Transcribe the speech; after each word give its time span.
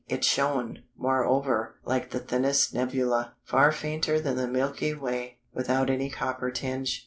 It 0.07 0.23
shone, 0.23 0.81
moreover, 0.97 1.75
like 1.85 2.09
the 2.09 2.17
thinnest 2.17 2.73
nebula, 2.73 3.35
far 3.43 3.71
fainter 3.71 4.19
than 4.19 4.35
the 4.35 4.47
Milky 4.47 4.95
Way, 4.95 5.37
without 5.53 5.91
any 5.91 6.09
copper 6.09 6.49
tinge. 6.49 6.97